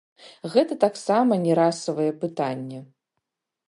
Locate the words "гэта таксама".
0.53-1.39